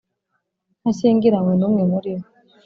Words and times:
Ntashyingiranywe 0.79 1.53
numwe 1.57 1.83
muri 1.91 2.11
bo. 2.17 2.25